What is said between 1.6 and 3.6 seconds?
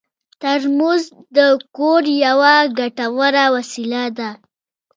کور یوه ګټوره